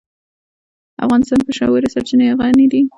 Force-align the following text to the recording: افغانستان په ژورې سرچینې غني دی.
افغانستان 1.05 1.39
په 1.45 1.51
ژورې 1.57 1.91
سرچینې 1.93 2.27
غني 2.39 2.65
دی. 2.71 2.81